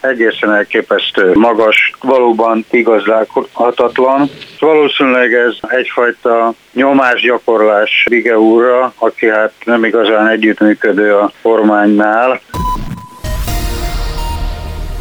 egészen 0.00 0.52
elképesztő 0.52 1.32
magas, 1.34 1.92
valóban 2.00 2.64
igazolhatatlan. 2.70 4.30
Valószínűleg 4.58 5.34
ez 5.34 5.54
egyfajta 5.60 6.52
nyomásgyakorlás 6.72 8.06
Bige 8.08 8.38
úrra, 8.38 8.92
aki 8.98 9.28
hát 9.28 9.52
nem 9.64 9.84
igazán 9.84 10.28
együttműködő 10.28 11.14
a 11.14 11.32
kormánynál. 11.42 12.40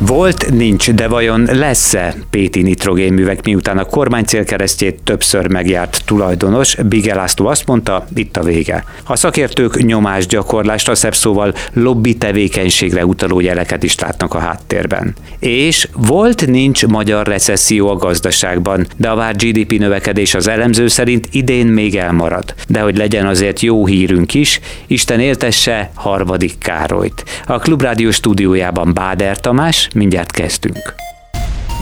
Volt, 0.01 0.51
nincs, 0.51 0.91
de 0.91 1.07
vajon 1.07 1.47
lesz-e 1.51 2.15
Péti 2.29 2.61
nitrogénművek, 2.61 3.45
miután 3.45 3.77
a 3.77 3.83
kormány 3.83 4.23
célkeresztjét 4.23 5.01
többször 5.03 5.47
megjárt 5.47 6.01
tulajdonos, 6.05 6.75
Bige 6.75 7.15
László 7.15 7.47
azt 7.47 7.65
mondta, 7.65 8.07
itt 8.15 8.37
a 8.37 8.43
vége. 8.43 8.83
A 9.03 9.15
szakértők 9.15 9.83
nyomásgyakorlást, 9.83 10.89
a 10.89 10.95
szebb 10.95 11.15
szóval 11.15 11.53
lobby 11.73 12.17
tevékenységre 12.17 13.05
utaló 13.05 13.39
jeleket 13.39 13.83
is 13.83 13.99
látnak 13.99 14.33
a 14.33 14.39
háttérben. 14.39 15.15
És 15.39 15.87
volt, 15.93 16.47
nincs 16.47 16.85
magyar 16.85 17.27
recesszió 17.27 17.89
a 17.89 17.95
gazdaságban, 17.95 18.87
de 18.97 19.09
a 19.09 19.15
várt 19.15 19.43
GDP 19.43 19.79
növekedés 19.79 20.33
az 20.33 20.47
elemző 20.47 20.87
szerint 20.87 21.27
idén 21.31 21.67
még 21.67 21.95
elmarad. 21.95 22.53
De 22.67 22.79
hogy 22.79 22.97
legyen 22.97 23.27
azért 23.27 23.59
jó 23.59 23.85
hírünk 23.85 24.33
is, 24.33 24.59
Isten 24.87 25.19
éltesse 25.19 25.91
harmadik 25.93 26.57
Károlyt. 26.57 27.23
A 27.45 27.57
Klubrádió 27.57 28.11
stúdiójában 28.11 28.93
Báder 28.93 29.39
Tamás, 29.39 29.88
mindjárt 29.93 30.31
kezdünk. 30.31 30.95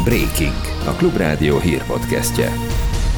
Breaking, 0.04 0.56
a 0.86 0.92
Klubrádió 0.92 1.60
hírpodcastje. 1.60 2.52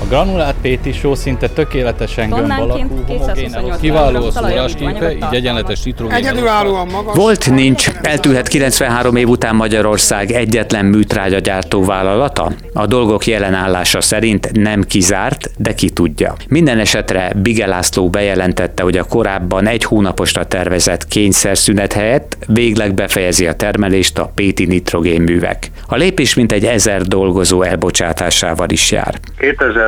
A 0.02 0.05
granulát 0.05 0.55
Péti 0.62 0.91
só 0.91 1.16
szinte 1.16 1.49
tökéletesen 1.49 2.30
gömb 2.30 2.52
alakú, 2.59 3.03
homogén, 3.07 3.52
kiváló 3.81 4.26
a 4.26 4.31
szórásképe, 4.31 5.12
így 5.12 5.23
egyenletes 5.31 5.84
nitrogén. 5.84 6.16
Egyedülállóan 6.16 6.88
magas. 6.88 7.16
Volt, 7.16 7.52
nincs. 7.52 7.90
Eltűnhet 8.02 8.48
93 8.48 9.16
év 9.16 9.27
után 9.27 9.55
Magyarország 9.55 10.31
egyetlen 10.31 10.85
műtrágyagyártó 10.85 11.85
vállalata? 11.85 12.52
A 12.73 12.85
dolgok 12.85 13.26
jelen 13.26 13.54
állása 13.54 14.01
szerint 14.01 14.51
nem 14.51 14.84
kizárt, 14.84 15.51
de 15.57 15.73
ki 15.73 15.90
tudja. 15.90 16.35
Minden 16.48 16.79
esetre 16.79 17.32
Bige 17.35 17.68
László 17.68 18.10
bejelentette, 18.10 18.84
hogy 18.84 18.98
a 18.98 19.04
korábban 19.04 19.68
egy 19.68 19.84
hónaposra 19.84 20.45
tervezett 20.45 21.07
kényszerszünet 21.07 21.93
helyett 21.93 22.38
végleg 22.48 22.93
befejezi 22.93 23.48
a 23.48 23.54
termelést 23.54 24.20
a 24.20 24.32
Péti 24.35 24.66
nitrogénművek. 24.66 25.71
A 25.88 25.95
lépés 25.95 26.34
mintegy 26.34 26.66
ezer 26.66 27.01
dolgozó 27.01 27.62
elbocsátásával 27.62 28.70
is 28.70 28.91
jár. 28.91 29.20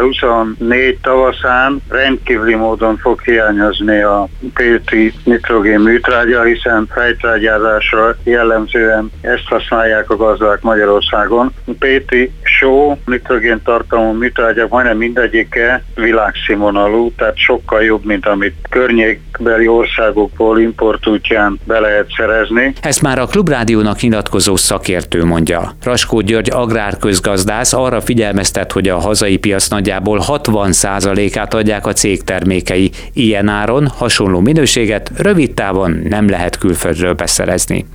2024 0.02 0.98
tavaszán 1.02 1.82
rendkívüli 1.90 2.56
módon 2.56 2.98
fog 2.98 3.22
hiányozni 3.22 4.02
a 4.02 4.28
Péti 4.54 5.14
nitrogén 5.24 5.80
műtrágya, 5.80 6.44
hiszen 6.44 6.88
fejtrágyázásra 6.94 8.16
jellemzően 8.24 9.12
ezt 9.22 9.46
használják 9.46 10.10
a 10.10 10.16
gazdák 10.16 10.62
Magyarországon. 10.62 11.54
Péti 11.80 12.32
só 12.44 12.98
nitrogén 13.06 13.62
tartalmú 13.64 14.12
műtrágyak 14.12 14.70
majdnem 14.70 14.98
mindegyike 14.98 15.84
világszínvonalú, 15.96 17.12
tehát 17.16 17.38
sokkal 17.38 17.84
jobb, 17.84 18.06
mint 18.06 18.26
amit 18.26 18.56
környékbeli 18.70 19.68
országokból 19.68 20.60
import 20.60 21.08
útján 21.08 21.60
be 21.64 21.80
lehet 21.80 22.08
szerezni. 22.18 22.74
Ezt 22.82 23.02
már 23.02 23.20
a 23.20 23.26
Klubrádiónak 23.26 24.02
nyilatkozó 24.02 24.56
szakértő 24.56 25.26
mondja. 25.26 25.72
Raskó 25.84 26.20
György 26.20 26.50
agrárközgazdász 26.52 27.74
arra 27.74 28.02
figyelmeztet, 28.02 28.72
hogy 28.72 28.90
a 28.90 28.98
hazai 28.98 29.38
piac 29.38 29.68
nagyjából 29.92 30.24
60%-át 30.28 31.54
adják 31.54 31.86
a 31.86 31.94
cég 31.94 32.24
termékei. 32.24 32.92
Ilyen 33.14 33.48
áron 33.48 33.88
hasonló 33.88 34.40
minőséget 34.40 35.12
rövid 35.18 35.54
távon 35.54 36.02
nem 36.10 36.30
lehet 36.30 36.58
külföldről 36.58 37.14
beszerezni. 37.14 37.86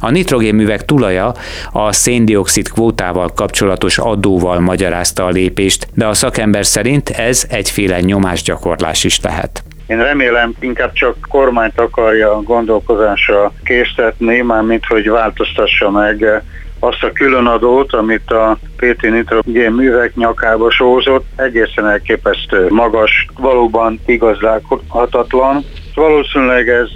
A 0.00 0.10
nitrogénművek 0.10 0.84
tulaja 0.84 1.34
a 1.72 1.92
széndiokszid 1.92 2.68
kvótával 2.68 3.28
kapcsolatos 3.34 3.98
adóval 3.98 4.60
magyarázta 4.60 5.24
a 5.24 5.28
lépést, 5.28 5.88
de 5.94 6.06
a 6.06 6.14
szakember 6.14 6.66
szerint 6.66 7.08
ez 7.08 7.46
egyféle 7.50 8.00
nyomásgyakorlás 8.00 9.04
is 9.04 9.20
lehet. 9.20 9.62
Én 9.86 10.02
remélem 10.02 10.54
inkább 10.60 10.92
csak 10.92 11.16
kormányt 11.28 11.80
akarja 11.80 12.42
gondolkozásra 12.42 13.52
késztetni, 13.64 14.40
mármint 14.40 14.84
hogy 14.84 15.08
változtassa 15.08 15.90
meg 15.90 16.42
azt 16.78 17.02
a 17.02 17.12
különadót, 17.12 17.92
amit 17.92 18.30
a 18.30 18.58
PT 18.76 19.02
Nitrogén 19.02 19.72
művek 19.72 20.14
nyakába 20.14 20.70
sózott, 20.70 21.24
egészen 21.36 21.86
elképesztő 21.86 22.66
magas, 22.68 23.26
valóban 23.38 24.00
igazolhatatlan. 24.06 25.64
Valószínűleg 25.94 26.68
ez 26.68 26.90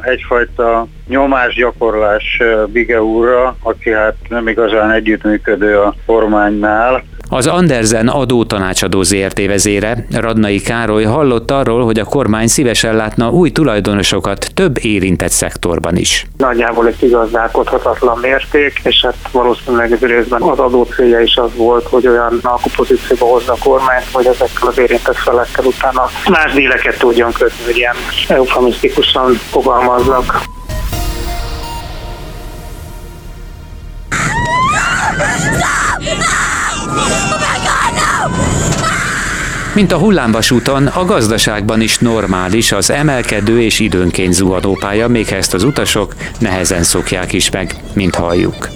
egyfajta 0.00 0.86
nyomásgyakorlás 1.10 2.42
Bige 2.66 3.02
úrra, 3.02 3.56
aki 3.62 3.90
hát 3.90 4.16
nem 4.28 4.48
igazán 4.48 4.90
együttműködő 4.90 5.78
a 5.78 5.94
kormánynál, 6.06 7.02
az 7.32 7.46
Andersen 7.46 8.08
adótanácsadó 8.08 9.02
ZRT 9.02 9.46
vezére, 9.46 10.06
Radnai 10.10 10.60
Károly 10.60 11.04
hallott 11.04 11.50
arról, 11.50 11.84
hogy 11.84 11.98
a 11.98 12.04
kormány 12.04 12.46
szívesen 12.46 12.96
látna 12.96 13.30
új 13.30 13.50
tulajdonosokat 13.50 14.50
több 14.54 14.76
érintett 14.84 15.30
szektorban 15.30 15.96
is. 15.96 16.26
Nagyjából 16.36 16.86
egy 16.86 17.02
igazdálkodhatatlan 17.02 18.18
mérték, 18.18 18.80
és 18.84 19.00
hát 19.02 19.16
valószínűleg 19.32 19.92
ez 19.92 20.00
részben 20.00 20.42
az 20.42 20.58
adó 20.58 20.82
célja 20.82 21.20
is 21.20 21.36
az 21.36 21.50
volt, 21.56 21.86
hogy 21.86 22.06
olyan 22.06 22.38
alkupozícióba 22.42 23.24
hozza 23.26 23.52
a 23.52 23.56
kormányt, 23.64 24.06
hogy 24.12 24.26
ezekkel 24.26 24.68
az 24.68 24.78
érintett 24.78 25.16
felekkel 25.16 25.64
utána 25.64 26.04
más 26.30 26.52
díleket 26.52 26.98
tudjon 26.98 27.32
kötni, 27.32 27.64
hogy 27.64 27.76
ilyen 27.76 27.96
eufemisztikusan 28.28 29.32
fogalmaznak. 29.32 30.42
Mint 39.74 39.92
a 39.92 39.98
hullámvasúton, 39.98 40.86
a 40.86 41.04
gazdaságban 41.04 41.80
is 41.80 41.98
normális 41.98 42.72
az 42.72 42.90
emelkedő 42.90 43.60
és 43.60 43.78
időnként 43.78 44.32
zuhanó 44.32 44.76
pálya, 44.80 45.08
még 45.08 45.32
ezt 45.32 45.54
az 45.54 45.64
utasok 45.64 46.14
nehezen 46.38 46.82
szokják 46.82 47.32
is 47.32 47.50
meg, 47.50 47.74
mint 47.92 48.14
halljuk. 48.14 48.68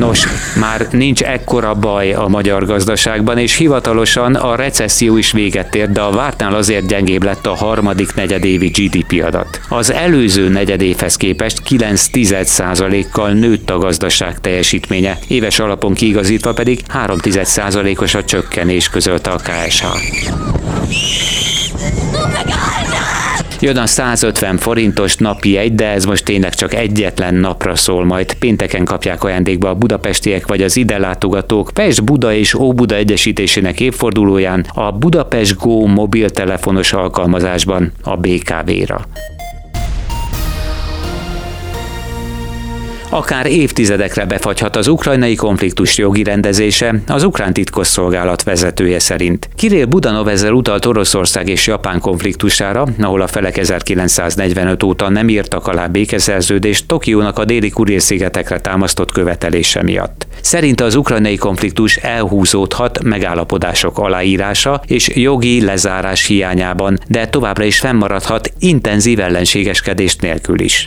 Nos, 0.00 0.26
már 0.56 0.86
nincs 0.90 1.22
ekkora 1.22 1.74
baj 1.74 2.12
a 2.12 2.28
magyar 2.28 2.64
gazdaságban, 2.64 3.38
és 3.38 3.56
hivatalosan 3.56 4.34
a 4.34 4.54
recesszió 4.54 5.16
is 5.16 5.32
véget 5.32 5.74
ért, 5.74 5.92
de 5.92 6.00
a 6.00 6.10
vártnál 6.10 6.54
azért 6.54 6.86
gyengébb 6.86 7.22
lett 7.22 7.46
a 7.46 7.54
harmadik 7.54 8.14
negyedévi 8.14 8.68
GDP 8.68 9.24
adat. 9.24 9.60
Az 9.68 9.92
előző 9.92 10.48
negyedévhez 10.48 11.16
képest 11.16 11.62
9% 11.68 13.04
kal 13.12 13.30
nőtt 13.30 13.70
a 13.70 13.78
gazdaság 13.78 14.40
teljesítménye, 14.40 15.18
éves 15.28 15.58
alapon 15.58 15.94
kiigazítva 15.94 16.52
pedig 16.52 16.80
3% 17.06 18.00
os 18.00 18.14
a 18.14 18.24
csökkenés 18.24 18.88
közölte 18.88 19.30
a 19.30 19.36
KSH. 19.36 19.84
Jön 23.62 23.76
a 23.76 23.86
150 23.86 24.56
forintos 24.56 25.16
napi 25.16 25.56
egy, 25.56 25.74
de 25.74 25.86
ez 25.86 26.04
most 26.04 26.24
tényleg 26.24 26.54
csak 26.54 26.74
egyetlen 26.74 27.34
napra 27.34 27.76
szól 27.76 28.04
majd. 28.04 28.34
Pénteken 28.34 28.84
kapják 28.84 29.24
ajándékba 29.24 29.68
a 29.68 29.74
budapestiek 29.74 30.46
vagy 30.46 30.62
az 30.62 30.76
ide 30.76 30.98
látogatók 30.98 31.70
Pest 31.74 32.04
Buda 32.04 32.32
és 32.32 32.54
Óbuda 32.54 32.94
egyesítésének 32.94 33.80
évfordulóján 33.80 34.66
a 34.74 34.92
Budapest 34.92 35.56
Go 35.56 35.86
mobiltelefonos 35.86 36.92
alkalmazásban 36.92 37.92
a 38.02 38.16
BKV-ra. 38.16 39.06
Akár 43.10 43.46
évtizedekre 43.46 44.24
befagyhat 44.24 44.76
az 44.76 44.88
ukrajnai 44.88 45.34
konfliktus 45.34 45.98
jogi 45.98 46.22
rendezése, 46.22 46.94
az 47.06 47.24
ukrán 47.24 47.52
titkosszolgálat 47.52 48.42
vezetője 48.42 48.98
szerint. 48.98 49.48
Kirill 49.56 49.84
Budanov 49.84 50.28
ezzel 50.28 50.52
utalt 50.52 50.86
Oroszország 50.86 51.48
és 51.48 51.66
Japán 51.66 52.00
konfliktusára, 52.00 52.86
ahol 53.00 53.20
a 53.20 53.26
felek 53.26 53.56
1945 53.56 54.82
óta 54.82 55.08
nem 55.08 55.28
írtak 55.28 55.66
alá 55.66 55.86
békeszerződést 55.86 56.86
Tokiónak 56.86 57.38
a 57.38 57.44
déli 57.44 57.70
Kuril-szigetekre 57.70 58.60
támasztott 58.60 59.12
követelése 59.12 59.82
miatt. 59.82 60.26
Szerinte 60.40 60.84
az 60.84 60.94
ukrajnai 60.94 61.36
konfliktus 61.36 61.96
elhúzódhat 61.96 63.02
megállapodások 63.02 63.98
aláírása 63.98 64.82
és 64.86 65.10
jogi 65.14 65.64
lezárás 65.64 66.26
hiányában, 66.26 66.98
de 67.08 67.28
továbbra 67.28 67.64
is 67.64 67.78
fennmaradhat 67.78 68.52
intenzív 68.58 69.20
ellenségeskedést 69.20 70.20
nélkül 70.20 70.60
is. 70.60 70.86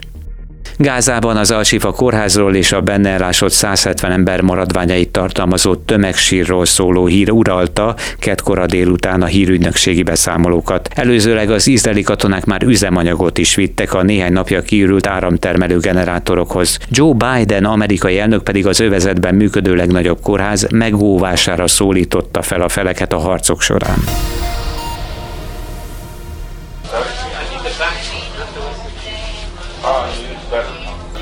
Gázában 0.84 1.38
az 1.38 1.52
Alsifa 1.52 1.92
kórházról 1.92 2.56
és 2.56 2.72
a 2.72 2.82
benne 2.82 3.10
elásott 3.10 3.52
170 3.52 4.12
ember 4.12 4.42
maradványait 4.42 5.12
tartalmazó 5.12 5.76
tömegsírról 5.76 6.66
szóló 6.66 7.06
hír 7.06 7.32
uralta 7.32 7.96
kedkora 8.20 8.66
délután 8.66 9.22
a 9.22 9.26
hírügynökségi 9.26 10.04
beszámolókat. 10.04 10.90
Előzőleg 10.96 11.50
az 11.50 11.68
izraeli 11.68 12.02
katonák 12.02 12.46
már 12.46 12.64
üzemanyagot 12.64 13.38
is 13.38 13.56
vittek 13.56 13.94
a 13.94 14.04
néhány 14.04 14.34
napja 14.34 14.62
kiürült 14.62 15.08
áramtermelő 15.08 15.78
generátorokhoz. 15.78 16.78
Joe 16.90 17.14
Biden 17.14 17.66
amerikai 17.66 18.20
elnök 18.20 18.44
pedig 18.44 18.68
az 18.68 18.80
övezetben 18.80 19.36
működő 19.36 19.76
legnagyobb 19.76 20.22
kórház 20.22 20.68
megóvására 20.72 21.68
szólította 21.68 22.42
fel 22.42 22.62
a 22.62 22.70
feleket 22.70 23.14
a 23.14 23.18
harcok 23.18 23.62
során. 23.62 24.04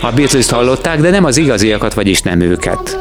A 0.01 0.11
Beatles-t 0.11 0.49
hallották, 0.49 0.99
de 1.01 1.09
nem 1.09 1.23
az 1.23 1.37
igaziakat, 1.37 1.93
vagyis 1.93 2.21
nem 2.21 2.39
őket. 2.39 2.97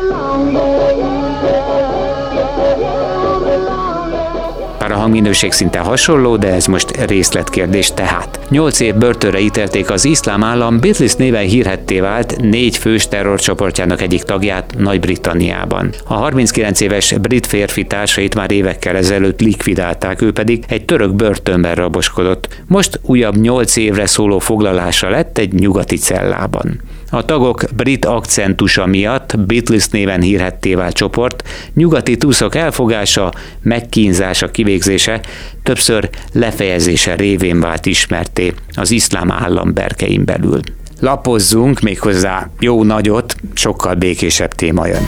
Bár 4.79 4.93
a 4.93 4.97
hangminőség 4.97 5.53
szinte 5.53 5.79
hasonló, 5.79 6.37
de 6.37 6.53
ez 6.53 6.67
most 6.67 7.07
részletkérdés 7.07 7.93
tehát. 7.95 8.41
Nyolc 8.49 8.81
év 8.81 8.95
börtönre 8.95 9.41
ítélték 9.41 9.91
az 9.91 10.05
iszlám 10.05 10.45
állam 10.45 10.81
Beatles 10.81 11.15
néven 11.15 11.45
hírhetté 11.45 12.01
vált 12.01 12.37
négy 12.41 12.77
fős 12.77 13.09
terrorcsoportjának 13.09 14.03
egyik 14.03 14.23
tagját 14.23 14.75
Nagy-Britanniában. 14.79 15.91
A 16.07 16.15
39 16.15 16.81
éves 16.81 17.13
brit 17.13 17.47
férfi 17.47 17.85
társait 17.85 18.35
már 18.35 18.51
évekkel 18.51 18.97
ezelőtt 18.97 19.41
likvidálták, 19.41 20.23
ő 20.23 20.33
pedig 20.33 20.65
egy 20.69 20.85
török 20.85 21.15
börtönben 21.15 21.75
raboskodott. 21.75 22.49
Most 22.67 23.01
újabb 23.03 23.37
nyolc 23.37 23.77
évre 23.77 24.07
szóló 24.07 24.39
foglalása 24.39 25.11
lett 25.11 25.39
egy 25.39 25.53
nyugati 25.53 25.97
cellában. 25.97 26.81
A 27.11 27.25
tagok 27.25 27.65
brit 27.77 28.05
akcentusa 28.05 28.87
miatt 28.87 29.39
Beatles 29.39 29.89
néven 29.89 30.21
hírhetté 30.21 30.75
vált 30.75 30.95
csoport, 30.95 31.49
nyugati 31.75 32.17
túszok 32.17 32.55
elfogása, 32.55 33.33
megkínzása, 33.63 34.51
kivégzése, 34.51 35.21
többször 35.63 36.11
lefejezése 36.33 37.15
révén 37.15 37.61
vált 37.61 37.87
ismerté 37.87 38.55
az 38.75 38.91
iszlám 38.91 39.31
állam 39.31 39.75
berkein 39.75 40.25
belül. 40.25 40.61
Lapozzunk 41.01 41.81
méghozzá 41.81 42.51
jó 42.59 42.83
nagyot, 42.83 43.35
sokkal 43.55 43.95
békésebb 43.95 44.53
téma 44.53 44.87
jön. 44.87 45.03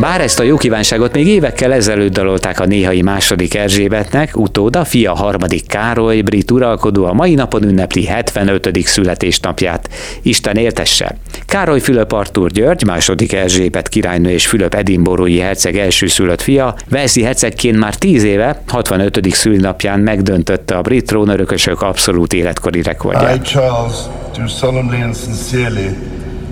Bár 0.00 0.20
ezt 0.20 0.40
a 0.40 0.42
jó 0.42 0.56
kívánságot 0.56 1.12
még 1.12 1.26
évekkel 1.26 1.72
ezelőtt 1.72 2.12
dalolták 2.12 2.60
a 2.60 2.64
néhai 2.64 3.02
második 3.02 3.54
Erzsébetnek, 3.54 4.36
utóda 4.36 4.84
fia 4.84 5.14
harmadik 5.14 5.66
Károly, 5.66 6.20
brit 6.20 6.50
uralkodó 6.50 7.04
a 7.04 7.12
mai 7.12 7.34
napon 7.34 7.62
ünnepli 7.62 8.04
75. 8.04 8.78
születésnapját. 8.84 9.88
Isten 10.22 10.56
éltesse! 10.56 11.16
Károly 11.46 11.80
Fülöp 11.80 12.12
Artúr 12.12 12.50
György, 12.50 12.84
második 12.84 13.32
Erzsébet 13.32 13.88
királynő 13.88 14.30
és 14.30 14.46
Fülöp 14.46 14.74
edinborói 14.74 15.38
herceg 15.38 15.76
első 15.76 16.06
szülött 16.06 16.42
fia, 16.42 16.74
Velszi 16.88 17.22
hercegként 17.22 17.78
már 17.78 17.94
10 17.94 18.24
éve, 18.24 18.62
65. 18.68 19.20
szülinapján 19.30 20.00
megdöntötte 20.00 20.76
a 20.76 20.80
brit 20.80 21.06
trónörökösök 21.06 21.82
abszolút 21.82 22.32
életkori 22.32 22.82
rekordját. 22.82 23.36
I, 23.36 23.40
Charles, 23.40 23.96
do 24.38 24.46
solemnly 24.46 25.02
and 25.02 25.16
sincerely, 25.16 25.96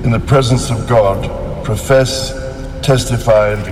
in 0.05 0.11
the 0.11 0.20
presence 0.26 0.73
of 0.73 0.79
God, 0.88 1.31
profess 1.62 2.11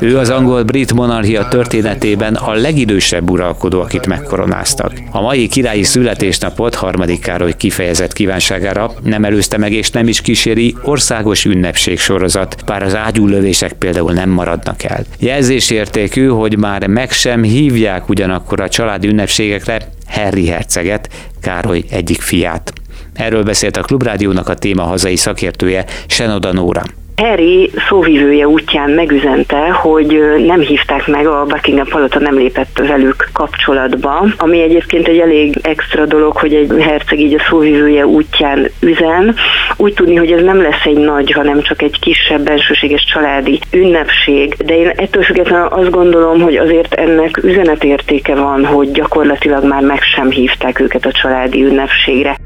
ő 0.00 0.18
az 0.18 0.30
angol-brit 0.30 0.92
monarchia 0.92 1.48
történetében 1.48 2.34
a 2.34 2.52
legidősebb 2.52 3.30
uralkodó, 3.30 3.80
akit 3.80 4.06
megkoronáztak. 4.06 4.92
A 5.10 5.20
mai 5.20 5.48
királyi 5.48 5.82
születésnapot 5.82 6.74
harmadik 6.74 7.20
Károly 7.20 7.56
kifejezett 7.56 8.12
kívánságára 8.12 8.92
nem 9.02 9.24
előzte 9.24 9.58
meg 9.58 9.72
és 9.72 9.90
nem 9.90 10.08
is 10.08 10.20
kíséri 10.20 10.76
országos 10.82 11.44
ünnepség 11.44 11.98
sorozat, 11.98 12.56
bár 12.66 12.82
az 12.82 12.94
ágyúlövések 12.96 13.72
például 13.72 14.12
nem 14.12 14.30
maradnak 14.30 14.82
el. 14.82 15.04
Jelzésértékű, 15.18 16.26
hogy 16.26 16.58
már 16.58 16.86
meg 16.86 17.10
sem 17.10 17.42
hívják 17.42 18.08
ugyanakkor 18.08 18.60
a 18.60 18.68
családi 18.68 19.08
ünnepségekre 19.08 19.88
Harry 20.06 20.46
herceget, 20.46 21.08
Károly 21.40 21.84
egyik 21.90 22.20
fiát. 22.20 22.72
Erről 23.14 23.42
beszélt 23.42 23.76
a 23.76 23.82
Klubrádiónak 23.82 24.48
a 24.48 24.54
téma 24.54 24.82
hazai 24.82 25.16
szakértője 25.16 25.84
Senoda 26.06 26.52
Nóra. 26.52 26.82
Harry 27.22 27.70
szóvivője 27.88 28.48
útján 28.48 28.90
megüzente, 28.90 29.70
hogy 29.70 30.22
nem 30.46 30.60
hívták 30.60 31.06
meg, 31.06 31.26
a 31.26 31.44
Buckingham 31.44 31.86
palota 31.86 32.18
nem 32.18 32.34
lépett 32.34 32.82
velük 32.86 33.28
kapcsolatba, 33.32 34.26
ami 34.36 34.60
egyébként 34.60 35.08
egy 35.08 35.18
elég 35.18 35.58
extra 35.62 36.06
dolog, 36.06 36.36
hogy 36.36 36.54
egy 36.54 36.72
herceg 36.80 37.20
így 37.20 37.34
a 37.34 37.42
szóvivője 37.48 38.06
útján 38.06 38.68
üzen. 38.80 39.34
Úgy 39.76 39.94
tudni, 39.94 40.14
hogy 40.14 40.32
ez 40.32 40.42
nem 40.42 40.62
lesz 40.62 40.84
egy 40.84 40.98
nagy, 40.98 41.32
hanem 41.32 41.62
csak 41.62 41.82
egy 41.82 41.98
kisebb 42.00 42.40
bensőséges 42.40 43.04
családi 43.04 43.60
ünnepség, 43.72 44.54
de 44.64 44.76
én 44.76 44.92
ettől 44.96 45.22
függetlenül 45.22 45.66
azt 45.66 45.90
gondolom, 45.90 46.40
hogy 46.40 46.56
azért 46.56 46.94
ennek 46.94 47.36
üzenetértéke 47.42 48.34
van, 48.34 48.64
hogy 48.64 48.90
gyakorlatilag 48.90 49.64
már 49.64 49.82
meg 49.82 50.02
sem 50.02 50.30
hívták 50.30 50.80
őket 50.80 51.06
a 51.06 51.12
családi 51.12 51.64
ünnepségre. 51.64 52.36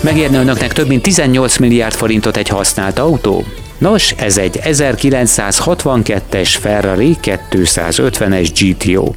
Megérne 0.00 0.38
önöknek 0.38 0.72
több 0.72 0.88
mint 0.88 1.02
18 1.02 1.56
milliárd 1.56 1.94
forintot 1.94 2.36
egy 2.36 2.48
használt 2.48 2.98
autó? 2.98 3.44
Nos, 3.78 4.10
ez 4.10 4.38
egy 4.38 4.60
1962-es 4.62 6.54
Ferrari 6.60 7.16
250-es 7.22 8.48
GTO. 8.60 9.12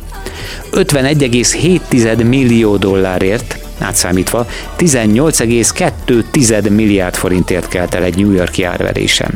51,7 0.71 2.27
millió 2.27 2.77
dollárért, 2.77 3.57
átszámítva 3.79 4.47
18,2 4.77 6.69
milliárd 6.69 7.15
forintért 7.15 7.67
kelt 7.67 7.93
el 7.93 8.03
egy 8.03 8.17
New 8.17 8.31
Yorki 8.31 8.63
árverésen. 8.63 9.33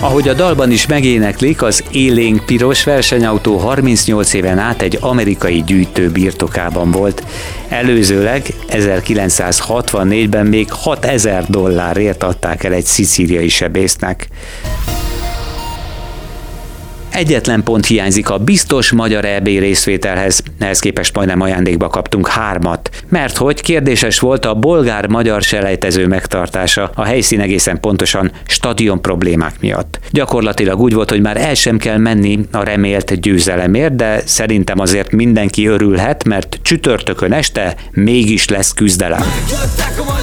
Ahogy 0.00 0.28
a 0.28 0.34
dalban 0.34 0.70
is 0.70 0.86
megéneklik, 0.86 1.62
az 1.62 1.84
élénk 1.90 2.44
piros 2.46 2.84
versenyautó 2.84 3.56
38 3.56 4.32
éven 4.32 4.58
át 4.58 4.82
egy 4.82 4.98
amerikai 5.00 5.62
gyűjtő 5.66 6.10
birtokában 6.10 6.90
volt. 6.90 7.22
Előzőleg 7.68 8.46
1964-ben 8.68 10.46
még 10.46 10.72
6000 10.72 11.44
dollárért 11.48 12.22
adták 12.22 12.64
el 12.64 12.72
egy 12.72 12.84
szicíliai 12.84 13.48
sebésznek. 13.48 14.28
Egyetlen 17.10 17.62
pont 17.62 17.86
hiányzik 17.86 18.30
a 18.30 18.38
biztos 18.38 18.92
magyar 18.92 19.24
EB 19.24 19.46
részvételhez, 19.46 20.42
ehhez 20.58 20.78
képest 20.78 21.14
majdnem 21.14 21.40
ajándékba 21.40 21.88
kaptunk 21.88 22.28
hármat, 22.28 22.90
mert 23.08 23.36
hogy 23.36 23.60
kérdéses 23.60 24.18
volt 24.18 24.44
a 24.44 24.54
bolgár-magyar 24.54 25.42
selejtező 25.42 26.06
megtartása, 26.06 26.90
a 26.94 27.04
helyszín 27.04 27.40
egészen 27.40 27.80
pontosan 27.80 28.30
stadion 28.46 29.02
problémák 29.02 29.60
miatt. 29.60 29.98
Gyakorlatilag 30.10 30.80
úgy 30.80 30.94
volt, 30.94 31.10
hogy 31.10 31.20
már 31.20 31.36
el 31.36 31.54
sem 31.54 31.78
kell 31.78 31.98
menni 31.98 32.38
a 32.52 32.62
remélt 32.62 33.20
győzelemért, 33.20 33.96
de 33.96 34.22
szerintem 34.24 34.78
azért 34.78 35.10
mindenki 35.10 35.66
örülhet, 35.66 36.24
mert 36.24 36.58
csütörtökön 36.62 37.32
este 37.32 37.74
mégis 37.90 38.48
lesz 38.48 38.72
küzdelem. 38.72 39.20
Megjöttek 39.20 39.98
a 39.98 40.19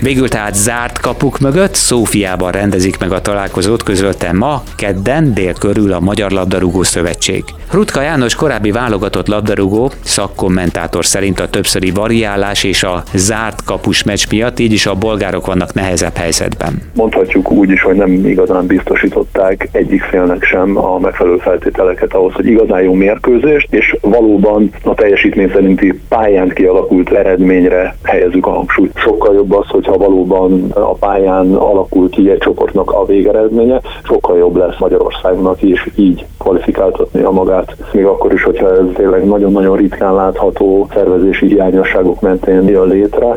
Végül 0.00 0.28
tehát 0.28 0.54
zárt 0.54 0.98
kapuk 0.98 1.38
mögött 1.38 1.74
Szófiában 1.74 2.50
rendezik 2.50 2.98
meg 2.98 3.12
a 3.12 3.20
találkozót, 3.20 3.82
közölte 3.82 4.32
ma, 4.32 4.62
kedden, 4.76 5.34
dél 5.34 5.52
körül 5.52 5.92
a 5.92 6.00
Magyar 6.00 6.30
Labdarúgó 6.30 6.82
Szövetség. 6.82 7.44
Rutka 7.72 8.02
János 8.02 8.34
korábbi 8.34 8.70
válogatott 8.70 9.26
labdarúgó 9.26 9.90
szakkommentátor 10.00 11.04
szerint 11.04 11.40
a 11.40 11.48
többszöri 11.48 11.90
variálás 11.90 12.64
és 12.64 12.82
a 12.82 13.02
zárt 13.14 13.64
kapus 13.64 14.02
meccs 14.02 14.24
miatt 14.30 14.58
így 14.58 14.72
is 14.72 14.86
a 14.86 14.94
bolgárok 14.94 15.46
vannak 15.46 15.74
nehezebb 15.74 16.16
helyzetben. 16.16 16.82
Mondhatjuk 16.94 17.50
úgy 17.50 17.70
is, 17.70 17.82
hogy 17.82 17.96
nem 17.96 18.26
igazán 18.26 18.66
biztosították 18.66 19.68
egyik 19.72 20.02
félnek 20.02 20.44
sem 20.44 20.76
a 20.76 20.98
megfelelő 20.98 21.36
feltételeket 21.36 22.14
ahhoz, 22.14 22.32
hogy 22.32 22.46
igazán 22.46 22.82
jó 22.82 22.92
mérkőzést, 22.92 23.68
és 23.70 23.96
valóban 24.00 24.70
a 24.82 24.94
teljesítmény 24.94 25.50
szerinti 25.52 26.00
pályán 26.08 26.48
kialakult 26.48 27.12
eredményre 27.12 27.96
helyezzük 28.02 28.46
a 28.46 28.50
hangsúlyt. 28.50 28.92
Sokkal 28.96 29.34
jobb 29.34 29.52
az, 29.52 29.66
hogy 29.68 29.86
hogyha 29.88 30.08
valóban 30.08 30.70
a 30.74 30.94
pályán 30.94 31.54
alakul 31.54 32.10
ki 32.10 32.30
egy 32.30 32.38
csoportnak 32.38 32.92
a 32.92 33.04
végeredménye, 33.04 33.80
sokkal 34.02 34.38
jobb 34.38 34.56
lesz 34.56 34.78
Magyarországnak 34.78 35.62
is 35.62 35.88
így 35.96 36.26
kvalifikáltatni 36.38 37.22
a 37.22 37.30
magát, 37.30 37.76
még 37.92 38.04
akkor 38.04 38.32
is, 38.32 38.42
hogyha 38.42 38.70
ez 38.70 38.84
tényleg 38.94 39.26
nagyon-nagyon 39.26 39.76
ritkán 39.76 40.14
látható 40.14 40.86
szervezési 40.94 41.46
hiányosságok 41.46 42.20
mentén 42.20 42.68
jön 42.68 42.88
létre. 42.88 43.36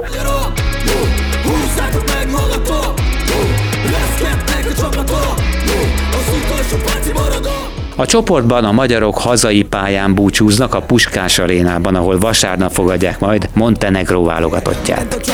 A 8.02 8.06
csoportban 8.06 8.66
a 8.66 8.72
magyarok 8.72 9.18
hazai 9.18 9.64
pályán 9.64 10.14
búcsúznak 10.14 10.74
a 10.74 10.82
Puskás 10.82 11.40
arénában, 11.40 11.96
ahol 11.96 12.18
vasárnap 12.18 12.72
fogadják 12.72 13.20
majd 13.20 13.50
Montenegró 13.54 14.24
válogatottját. 14.24 15.32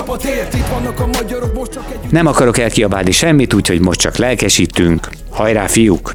Nem 2.09 2.25
akarok 2.25 2.57
elkiabálni 2.57 3.12
semmit, 3.12 3.53
úgyhogy 3.53 3.79
most 3.79 4.00
csak 4.00 4.17
lelkesítünk. 4.17 5.09
Hajrá, 5.29 5.67
fiúk! 5.67 6.13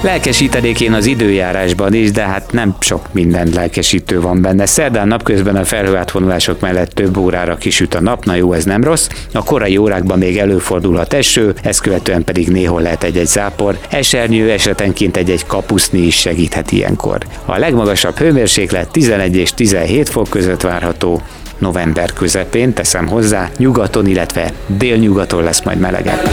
Lelkesítenék 0.00 0.80
én 0.80 0.92
az 0.92 1.06
időjárásban 1.06 1.94
is, 1.94 2.10
de 2.10 2.22
hát 2.22 2.52
nem 2.52 2.76
sok 2.78 3.12
minden 3.12 3.48
lelkesítő 3.54 4.20
van 4.20 4.42
benne. 4.42 4.66
Szerdán 4.66 5.08
napközben 5.08 5.56
a 5.56 5.64
felhőátvonulások 5.64 6.60
mellett 6.60 6.90
több 6.90 7.16
órára 7.16 7.56
kisüt 7.56 7.94
a 7.94 8.00
nap, 8.00 8.24
na 8.24 8.34
jó, 8.34 8.52
ez 8.52 8.64
nem 8.64 8.84
rossz. 8.84 9.08
A 9.32 9.42
korai 9.42 9.76
órákban 9.76 10.18
még 10.18 10.38
előfordulhat 10.38 11.12
eső, 11.12 11.54
ezt 11.62 11.80
követően 11.80 12.24
pedig 12.24 12.48
néhol 12.48 12.82
lehet 12.82 13.04
egy-egy 13.04 13.26
zápor. 13.26 13.78
Esernyő 13.88 14.50
esetenként 14.50 15.16
egy-egy 15.16 15.46
kapuszni 15.46 15.98
is 15.98 16.16
segíthet 16.16 16.72
ilyenkor. 16.72 17.18
A 17.44 17.58
legmagasabb 17.58 18.16
hőmérséklet 18.16 18.90
11 18.90 19.36
és 19.36 19.54
17 19.54 20.08
fok 20.08 20.28
között 20.28 20.60
várható, 20.60 21.22
november 21.58 22.12
közepén, 22.12 22.72
teszem 22.72 23.06
hozzá, 23.06 23.50
nyugaton, 23.56 24.06
illetve 24.06 24.52
délnyugaton 24.66 25.42
lesz 25.42 25.62
majd 25.62 25.78
melegebb. 25.78 26.28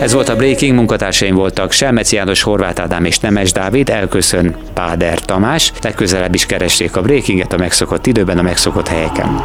Ez 0.00 0.12
volt 0.12 0.28
a 0.28 0.36
Breaking, 0.36 0.74
munkatársaim 0.74 1.34
voltak 1.34 1.72
Selmeci 1.72 2.16
János, 2.16 2.42
Horváth 2.42 2.80
Ádám 2.80 3.04
és 3.04 3.18
Nemes 3.18 3.52
Dávid, 3.52 3.88
elköszön 3.88 4.56
Páder 4.74 5.20
Tamás, 5.20 5.72
legközelebb 5.82 6.34
is 6.34 6.46
keresték 6.46 6.96
a 6.96 7.02
Breakinget 7.02 7.52
a 7.52 7.56
megszokott 7.56 8.06
időben, 8.06 8.38
a 8.38 8.42
megszokott 8.42 8.88
helyeken. 8.88 9.40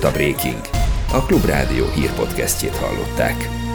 Volt 0.00 0.14
a 0.14 0.16
Breaking. 0.16 0.60
A 1.12 1.22
Klubrádió 1.26 1.84
hírpodcastjét 1.94 2.76
hallották. 2.76 3.65